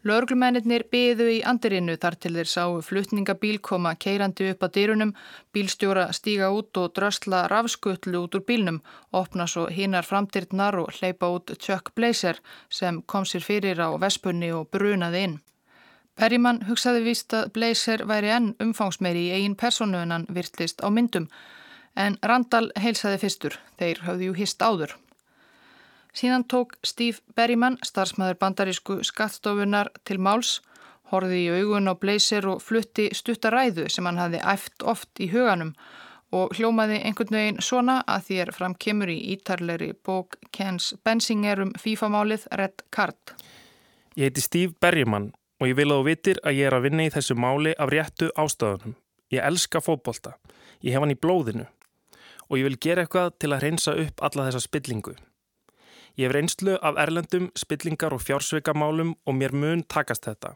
[0.00, 5.10] Lörglumennir byðu í andirinu þar til þeir sáu flutningabíl koma keirandi upp að dyrunum,
[5.52, 8.78] bílstjóra stíga út og drösla rafskutlu út úr bílnum,
[9.12, 14.48] opna svo hinnar framdyrtnar og hleypa út Chuck Blazer sem kom sér fyrir á vespunni
[14.56, 15.36] og brunaði inn.
[16.16, 20.88] Berryman hugsaði víst að Blazer væri enn umfangsmeiri í eigin personu en hann virtlist á
[20.88, 21.28] myndum,
[21.92, 24.96] en Randall heilsaði fyrstur, þeir hafði jú hist áður.
[26.16, 30.58] Síðan tók Steve Berryman, starfsmæður bandarísku skattstofunar til máls,
[31.10, 35.74] horði í augun á blazer og flutti stuttaræðu sem hann hafði æft oft í huganum
[36.30, 41.72] og hljómaði einhvern veginn svona að er fram kemur í ítarleiri bók Kens Bensinger um
[41.74, 43.34] FIFA-málið Red Card.
[44.14, 47.06] Ég heiti Steve Berryman og ég vil að þú vitir að ég er að vinna
[47.06, 48.94] í þessu máli af réttu ástöðunum.
[49.30, 50.36] Ég elska fótbolta.
[50.82, 51.66] Ég hef hann í blóðinu
[52.50, 55.14] og ég vil gera eitthvað til að hreinsa upp alla þessa spillingu.
[56.20, 60.52] Ég hef reynslu af erlendum, spillingar og fjársveikamálum og mér mun takast þetta.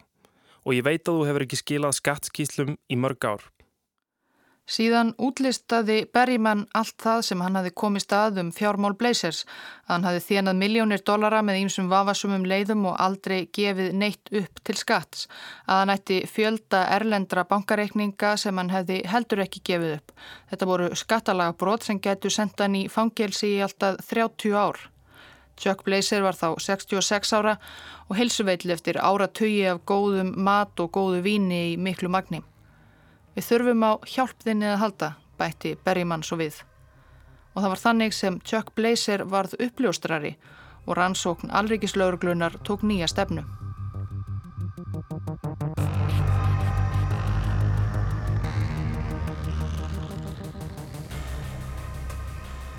[0.68, 3.46] Og ég veit að þú hefur ekki skilað skattskíslum í mörg ár.
[4.68, 9.42] Síðan útlistaði Berryman allt það sem hann hafi komist að um fjármál Blazers.
[9.88, 14.76] Hann hafi þjenað miljónir dollara með ímsum vafasumum leiðum og aldrei gefið neitt upp til
[14.76, 15.28] skatts.
[15.64, 20.16] Að hann ætti fjölda erlendra bankareikninga sem hann hefði heldur ekki gefið upp.
[20.52, 24.90] Þetta voru skattalaga brot sem getur sendan í fangelsi í alltaf 30 ár.
[25.56, 27.56] Chuck Blazer var þá 66 ára
[28.08, 32.42] og helsuveitil eftir ára tögi af góðum mat og góðu víni í miklu magni.
[33.34, 36.62] Við þurfum á hjálpðinni að halda, bætti Berryman svo við.
[37.54, 40.36] Og það var þannig sem Chuck Blazer varð uppljóstrari
[40.86, 43.46] og rannsókn alrikislauruglunar tók nýja stefnu.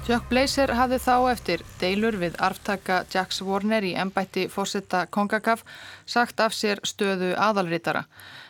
[0.05, 5.63] Chuck Blazer hafði þá eftir deilur við arftaka Jax Warner í ennbætti fórsetta Kongakaf
[6.05, 8.03] sagt af sér stöðu aðalritara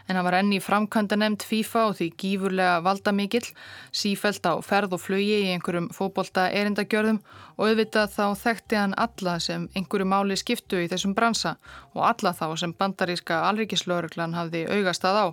[0.10, 3.48] en hann var enni framkvæmda nefnd FIFA og því gífurlega valda mikill,
[3.96, 7.22] sífælt á ferð og flugi í einhverjum fóbolta erindagjörðum
[7.56, 11.56] og auðvitað þá þekkti hann alla sem einhverju máli skiptu í þessum bransa
[11.96, 15.28] og alla þá sem bandaríska alrikislauruglan hafði augastað á.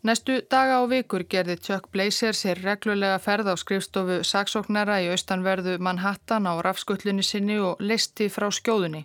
[0.00, 5.74] Næstu daga og vikur gerði Chuck Blazer sér reglulega ferð á skrifstofu saksóknara í austanverðu
[5.76, 9.02] Manhattan á rafskullunni sinni og listi frá skjóðunni.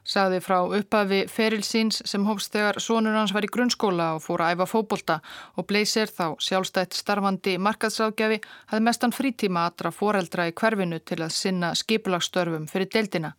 [0.00, 4.56] Saði frá upphafi ferilsins sem hófst þegar sonur hans var í grunnskóla og fór að
[4.56, 5.20] æfa fóbolta
[5.60, 8.40] og Blazer þá sjálfstætt starfandi markaðsáðgjafi
[8.72, 13.36] hafði mestan frítíma aðra foreldra í hverfinu til að sinna skipulagsstörfum fyrir deildina.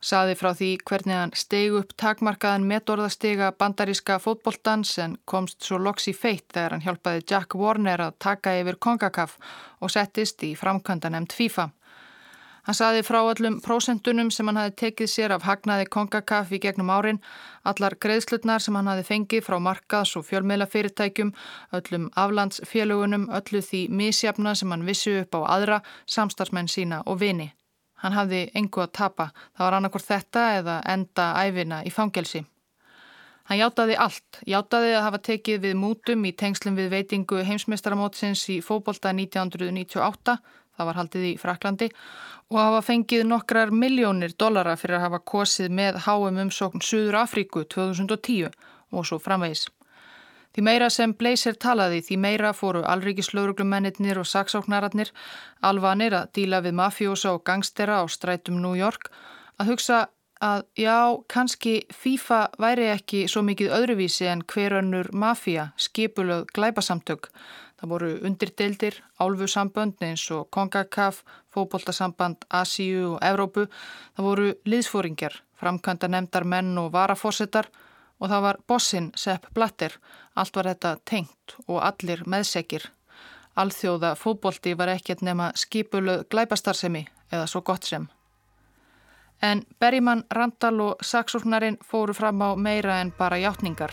[0.00, 6.08] Saði frá því hvernig hann steg upp takmarkaðan metorðastega bandaríska fótboltans en komst svo loks
[6.08, 9.36] í feitt þegar hann hjálpaði Jack Warner að taka yfir Kongakaf
[9.80, 11.68] og settist í framkvæmda nefnd FIFA.
[12.64, 16.92] Hann saði frá allum prósentunum sem hann hafi tekið sér af hagnaði Kongakaf í gegnum
[16.96, 17.20] árin,
[17.64, 21.36] allar greiðslutnar sem hann hafi fengið frá markaðs og fjölmeila fyrirtækjum,
[21.76, 27.52] öllum aflandsfélugunum, öllu því misjafna sem hann vissi upp á aðra, samstarfsmenn sína og vini.
[28.00, 29.30] Hann hafði engu að tapa.
[29.56, 32.44] Það var annarkor þetta eða enda æfina í fangelsi.
[33.50, 34.40] Hann hjátaði allt.
[34.46, 40.36] Hjátaði að hafa tekið við mútum í tengslum við veitingu heimsmeistaramótsins í fóbolta 1998,
[40.78, 41.88] það var haldið í Fraklandi,
[42.50, 47.66] og hafa fengið nokkrar miljónir dollara fyrir að hafa kosið með háum umsókn Suður Afríku
[47.66, 48.54] 2010
[48.94, 49.66] og svo framvegis.
[50.50, 55.12] Því meira sem Blazer talaði, því meira fóru alríkislauruglumennir og saksóknararnir
[55.62, 59.12] alvanir að díla við mafjósa og gangstera á strætum New York
[59.60, 60.08] að hugsa
[60.40, 60.96] að já,
[61.28, 67.28] kannski FIFA væri ekki svo mikið öðruvísi en hverjannur mafía, skipulöð, glæpasamtök.
[67.80, 73.68] Það voru undirdeildir, álfusambönd eins og Kongakaf, fókbóltasamband, Asíu og Evrópu.
[74.16, 77.70] Það voru liðsfóringjar, framkvæmda nefndar menn og varafósittar
[78.20, 79.96] og það var bossin Sepp Blatter.
[80.36, 82.86] Allt var þetta tengt og allir meðsekir.
[83.56, 88.06] Alþjóða fótbolti var ekkert nema skipuluð glæpastarsemi eða svo gott sem.
[89.42, 93.92] En Berryman, Randall og saksóknarinn fóru fram á meira en bara hjáttningar.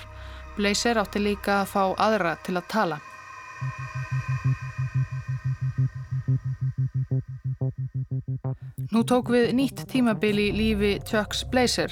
[0.58, 3.00] Blazer átti líka að fá aðra til að tala.
[8.88, 11.92] Nú tók við nýtt tímabil í lífi Chucks Blazer.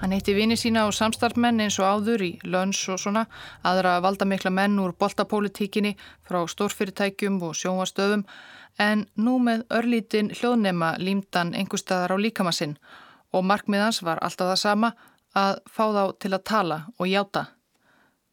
[0.00, 3.28] Hann heitti vini sína og samstarfmenn eins og áður í lönns og svona,
[3.62, 5.92] aðra valdamikla menn úr boltapolitíkinni
[6.26, 8.24] frá stórfyrirtækjum og sjónvastöðum,
[8.82, 12.74] en nú með örlítin hljóðnema límdan einhverstaðar á líkamassinn
[13.30, 14.92] og markmiðans var alltaf það sama
[15.38, 17.44] að fá þá til að tala og hjáta.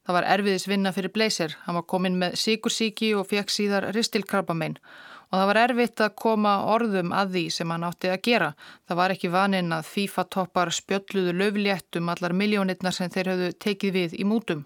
[0.09, 4.79] Það var erfiðis vinna fyrir Blazer, hann var komin með síkursíki og fekk síðar ristilkrabbamein
[5.29, 8.49] og það var erfitt að koma orðum að því sem hann átti að gera.
[8.89, 14.15] Það var ekki vaninn að FIFA-toppar spjölluðu löfléttum allar miljónirnar sem þeir höfðu tekið við
[14.17, 14.65] í mútum.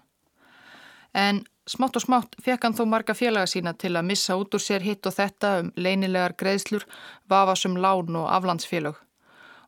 [1.12, 4.64] En smátt og smátt fekk hann þó marga félaga sína til að missa út úr
[4.64, 6.88] sér hitt og þetta um leinilegar greiðslur,
[7.28, 8.96] vafasum lán og aflandsfélög.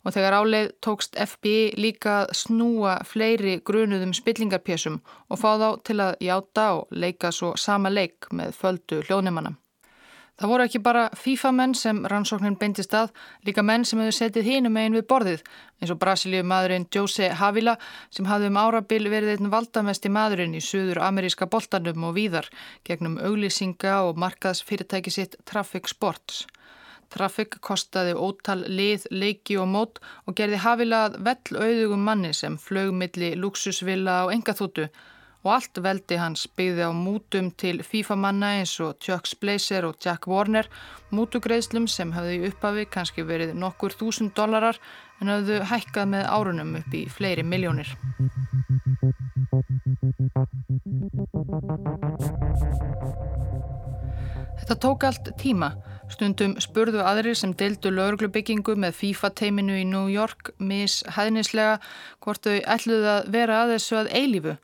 [0.06, 6.18] Og þegar áleið tókst FBI líka snúa fleiri grunuðum spillingarpjessum og fá þá til að
[6.22, 9.58] játa og leika svo sama leik með földu hljóðnumannam.
[10.36, 13.12] Það voru ekki bara FIFA-menn sem rannsóknin beintist að,
[13.48, 15.44] líka menn sem hefðu setið hínum megin við borðið,
[15.80, 17.78] eins og Brasilíu maðurinn Jose Havila
[18.12, 22.50] sem hafði um árabil verið einn valdamesti maðurinn í söður ameríska boltanum og víðar
[22.84, 26.44] gegnum auglýsinga og markaðsfyrirtæki sitt Traffic Sports.
[27.08, 33.32] Traffic kostaði ótal lið, leiki og mót og gerði Havila vell auðugum manni sem flögumilli
[33.40, 34.90] luxusvilla á engaþútu
[35.46, 40.26] og allt veldi hans byggði á mútum til FIFA-manna eins og Chuck Blazer og Jack
[40.26, 40.66] Warner,
[41.14, 44.80] mútugreðslum sem hafði upphafi kannski verið nokkur þúsund dólarar
[45.20, 47.94] en hafðu hækkað með árunum upp í fleiri miljónir.
[54.56, 55.76] Þetta tók allt tíma.
[56.10, 61.78] Stundum spurðu aðrir sem deildu lauruglubyggingu með FIFA-teiminu í New York mis hæðnislega
[62.24, 64.56] hvort þau ætluði að vera að þessu að eilífu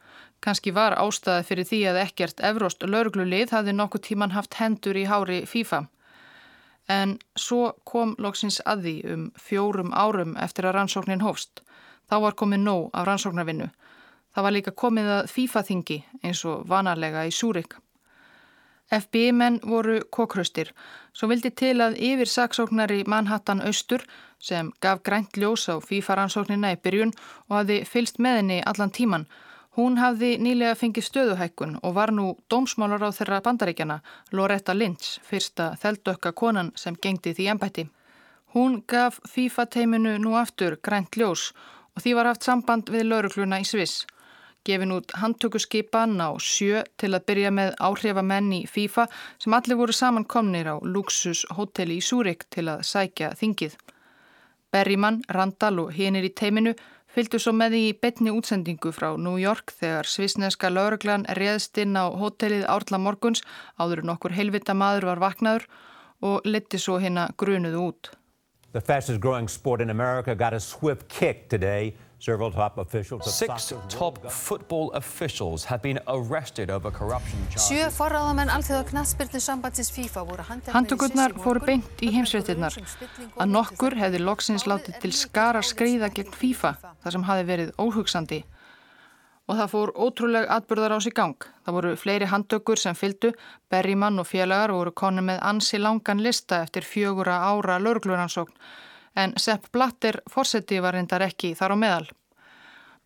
[0.43, 5.05] Kanski var ástæði fyrir því að ekkert Evróst lauruglulið hafði nokkuð tíman haft hendur í
[5.07, 5.85] hári FIFA.
[6.91, 11.63] En svo kom loksins að því um fjórum árum eftir að rannsóknin hófst.
[12.11, 13.69] Þá var komið nóg af rannsóknarvinnu.
[14.35, 17.79] Það var líka komið að FIFA-þingi eins og vanalega í Súrik.
[18.93, 20.73] FBI-menn voru kokkraustir,
[21.17, 24.03] svo vildi til að yfir saksóknari Manhattan Östur
[24.43, 27.15] sem gaf grænt ljós á FIFA-rannsóknina í byrjun
[27.49, 29.31] og hafði fylst með henni allan tíman
[29.73, 34.03] Hún hafði nýlega fengið stöðuhækkun og var nú dómsmálar á þeirra bandaríkjana,
[34.37, 37.87] Loretta Lynch, fyrsta þeldökka konan sem gengdi því ennbætti.
[38.53, 41.55] Hún gaf FIFA-teiminu nú aftur grænt ljós
[41.97, 44.05] og því var haft samband við laurugluna í Sviss.
[44.63, 49.09] Gefin út handtökuskipan á sjö til að byrja með áhrifamenn í FIFA
[49.41, 53.81] sem allir voru samankomnir á Luxus hotelli í Súrik til að sækja þingið.
[54.73, 56.77] Berrimann, Randall og hinnir í teiminu
[57.13, 62.09] Fylgdu svo með í betni útsendingu frá New York þegar svisneska lauruglan réðst inn á
[62.09, 63.43] hotellið Árla Morguns
[63.77, 65.67] áður en okkur heilvita maður var vaknaður
[66.25, 68.11] og leti svo hérna grunuðu út.
[72.23, 77.67] Several top officials Six top football officials have been arrested over corruption charges.
[77.67, 82.77] Sjö forráðamenn alþjóða knaspirnu sambandsins FIFA voru handteknir Handtökurnar fóru beint í heimsveitirnar.
[83.43, 88.41] Að nokkur hefði loksins látið til skara skriða gegn FIFA, þar sem hafi verið óhugsandi.
[89.51, 91.49] Og það fór ótrúleg atbyrðar á sig gang.
[91.67, 93.33] Það voru fleiri handtökur sem fyldu,
[93.67, 98.55] Berrimann og félagar voru konu með ansi langan lista eftir fjögura ára lörgluransókn
[99.17, 102.09] en Sepp Blatter fórseti var reyndar ekki þar á meðal.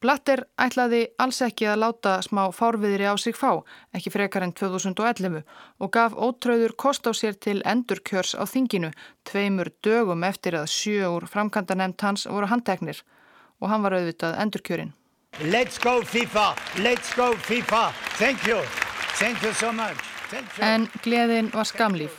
[0.00, 3.64] Blatter ætlaði alls ekki að láta smá fárviðri á sig fá,
[3.96, 5.40] ekki frekar enn 2011
[5.80, 8.90] og gaf ótröður kost á sér til endurkjörs á þinginu
[9.24, 13.00] tveimur dögum eftir að sjö úr framkantanemt hans voru handteknir
[13.60, 14.92] og hann var auðvitað endurkjörin.
[15.40, 16.52] Let's go FIFA!
[16.84, 17.92] Let's go FIFA!
[18.20, 18.60] Thank you!
[19.16, 19.96] Thank you so much!
[20.32, 20.42] You.
[20.60, 22.14] En gleðin var skamlýf.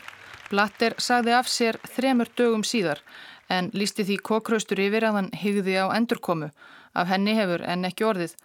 [0.50, 3.02] Blatter sagði af sér þremur dögum síðar
[3.50, 6.52] en lísti því kokkraustur yfir að hann hygði á endurkomu.
[6.98, 8.36] Af henni hefur enn ekki orðið.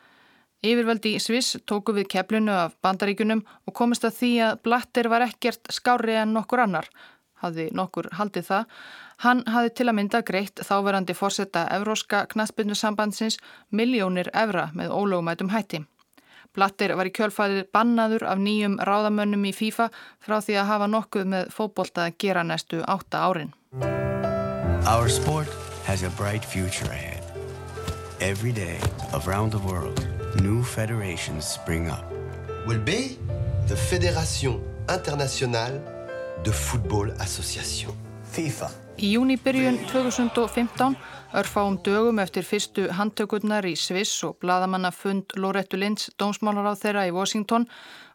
[0.62, 5.24] Yfirvaldi í Sviss tóku við keflinu af bandaríkunum og komist að því að Blatter var
[5.26, 6.86] ekkert skári en nokkur annar.
[7.42, 8.76] Hafði nokkur haldið það.
[9.22, 13.40] Hann hafði til að mynda greitt þáverandi fórsetta Evróska knastbyrnusambandsins
[13.70, 15.82] miljónir evra með ólögumætum hætti.
[16.54, 19.88] Blatter var í kjölfæðir bannaður af nýjum ráðamönnum í FIFA
[20.20, 23.54] frá því að hafa nokkuð með fótbolta að gera næstu átta árin.
[24.84, 25.46] Our sport
[25.84, 27.22] has a bright future ahead.
[28.20, 28.80] Every day,
[29.14, 30.04] around the world,
[30.42, 32.04] new federations spring up.
[32.66, 33.16] will be
[33.68, 34.60] the Fédération
[34.90, 35.80] Internationale
[36.42, 37.94] de Football Association.
[38.32, 38.70] FIFA.
[38.98, 40.96] Í júni byrjun 2015,
[41.32, 47.06] örfáum dögum eftir fyrstu handtökurnar í Sviss og bladamanna fund Lorettu Linds dómsmálar á þeirra
[47.06, 47.68] í Washington,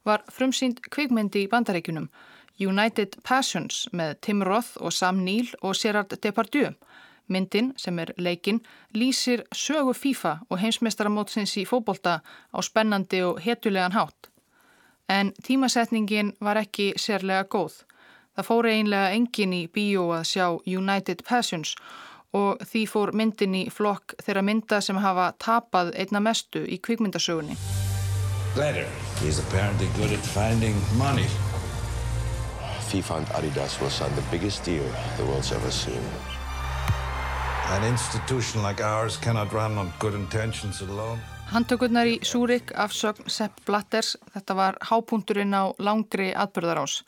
[0.04, 2.12] var frumsýnd kvikmyndi í bandaríkunum
[2.60, 6.74] United Passions með Tim Roth og Sam Neill og Gerard Depardieu.
[7.28, 8.62] Myndin, sem er leikinn,
[8.96, 14.32] lýsir sögu FIFA og heimsmeistaramótsins í fóbolta á spennandi og hetulegan hátt.
[15.10, 17.84] En tímasetningin var ekki sérlega góð.
[18.36, 21.76] Það fór einlega engin í bíó að sjá United Passions
[22.36, 27.58] og því fór myndin í flokk þeirra mynda sem hafa tapað einna mestu í kvikmyndasögunni.
[28.56, 28.88] Later,
[29.22, 31.28] he's apparently good at finding money.
[32.88, 34.84] FIFA and Adidas will sign the biggest deal
[35.18, 36.02] the world's ever seen.
[37.70, 41.20] An institution like ours cannot run on good intentions alone.
[41.52, 47.02] Handtökurnar í Súrik afsögn Sepp Blatters, þetta var hápunturinn á langri atbyrðarás.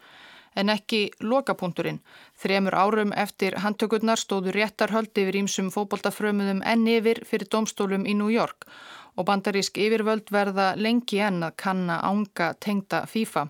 [0.56, 2.02] En ekki lokapunturinn.
[2.36, 8.32] Þremur árum eftir handtökurnar stóðu réttarhöld yfir ímsum fókbóltafrömuðum enn yfir fyrir domstólum í New
[8.34, 8.68] York
[9.16, 13.50] og bandarísk yfirvöld verða lengi enn að kanna ánga tengda FIFA.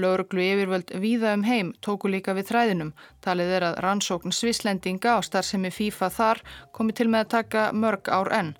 [0.00, 2.92] Lauruglu yfirvöld víða um heim tóku líka við þræðinum.
[3.24, 6.42] Talið er að rannsókn svislendinga á starfsemi FIFA þar
[6.74, 8.54] komi til með að taka mörg ár enn.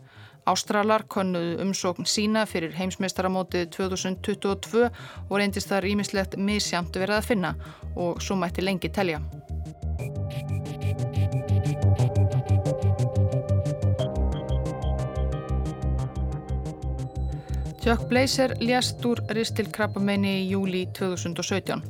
[0.47, 7.55] Ástralar konnuðu umsókn sína fyrir heimsmeistaramótið 2022 og reyndist þar ímislegt misjamt verið að finna
[7.97, 9.23] og svo mætti lengi telja.
[17.85, 21.83] Chuck Blazer lést úr ristilkrabbameini í júli 2017.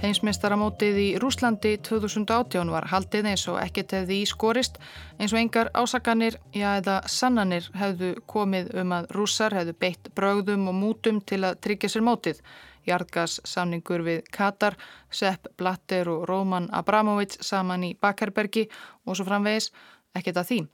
[0.00, 4.80] Heimsmeistaramótið í Rúslandi 2018 var haldið eins og ekkert hefði í skorist
[5.20, 10.66] eins og engar ásakanir, já eða sannanir hefðu komið um að rússar hefðu beitt brögðum
[10.72, 12.42] og mútum til að tryggja sér mótið.
[12.90, 14.74] Jargas samningur við Katar,
[15.14, 18.66] Sepp Blatter og Roman Abramovic saman í Bakherbergi
[19.06, 19.70] og svo framvegis,
[20.10, 20.64] ekkert að því.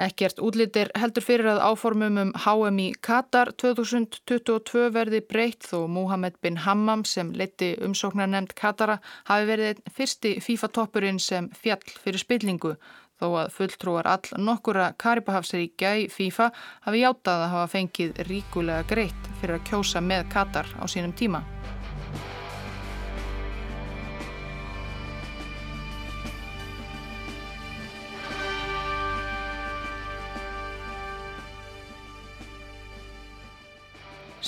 [0.00, 6.38] Ekkert útlýttir heldur fyrir að áformum um HM í Katar 2022 verði breytt þó Mohamed
[6.40, 8.96] bin Hammam sem leti umsóknar nefnd Katara
[9.28, 12.74] hafi verið fyrsti FIFA-toppurinn sem fjall fyrir spillingu
[13.20, 16.48] þó að fulltrúar all nokkura Karibahafsríkja í FIFA
[16.88, 21.44] hafi játað að hafa fengið ríkulega greitt fyrir að kjósa með Katar á sínum tíma.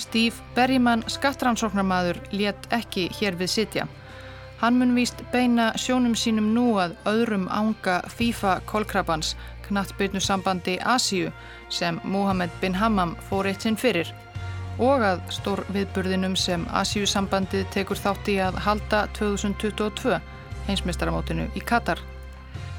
[0.03, 3.85] Steve Berryman skattrannsóknarmadur létt ekki hér við sitja.
[4.59, 9.33] Hann mun víst beina sjónum sínum nú að öðrum ánga FIFA kolkrabans
[9.67, 11.31] knattbyrnu sambandi Asíu
[11.69, 14.11] sem Mohamed bin Hammam fór eitt sinn fyrir
[14.79, 20.19] og að stór viðburðinum sem Asíu sambandið tekur þátt í að halda 2022
[20.67, 21.99] heimsmeistaramótinu í Katar.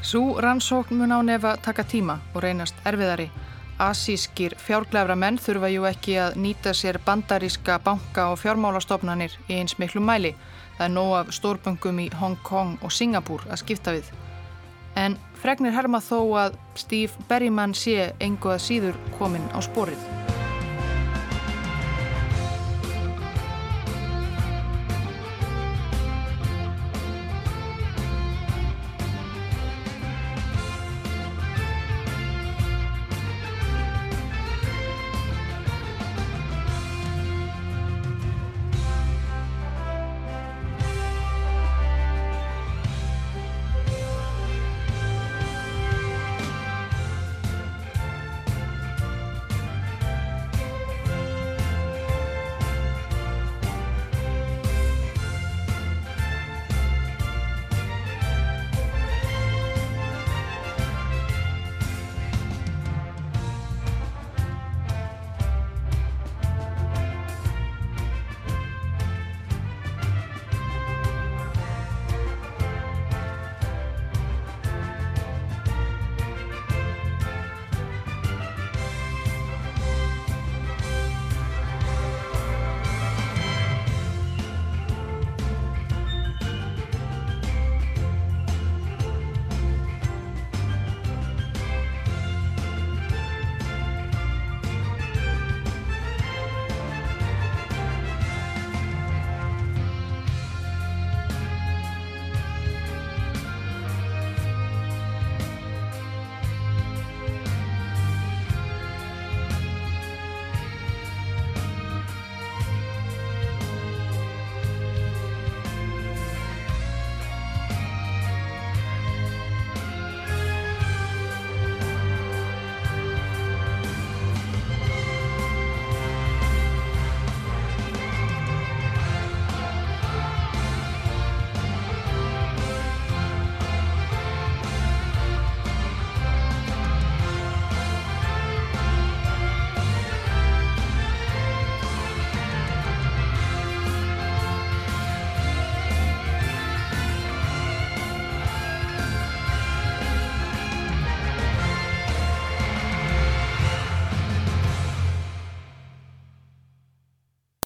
[0.02, 3.30] Sú rannsókn mun á nefa taka tíma og reynast erfiðari
[3.78, 9.78] Asískir fjárglæfra menn þurfa jú ekki að nýta sér bandaríska banka og fjármálastofnanir í eins
[9.82, 10.34] miklu mæli.
[10.78, 14.10] Það er nóg af stórböngum í Hong Kong og Singapúr að skipta við.
[14.94, 20.23] En fregnir herma þó að Steve Berryman sé engu að síður komin á sporið.